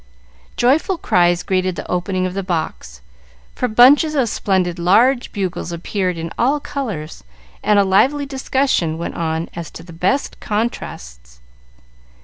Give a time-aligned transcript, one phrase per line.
[0.57, 3.01] Joyful cries greeted the opening of the box,
[3.53, 7.23] for bunches of splendid large bugles appeared in all colors,
[7.61, 11.39] and a lively discussion went on as to the best contrasts.